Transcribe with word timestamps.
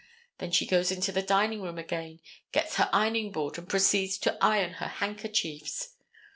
Then 0.39 0.49
she 0.49 0.65
goes 0.65 0.91
into 0.91 1.11
the 1.11 1.21
dining 1.21 1.61
room 1.61 1.77
again, 1.77 2.21
gets 2.51 2.77
her 2.77 2.89
ironing 2.91 3.31
board, 3.31 3.59
and 3.59 3.69
proceeds 3.69 4.17
to 4.21 4.35
iron 4.43 4.73
her 4.77 4.87
handkerchiefs. 4.87 5.89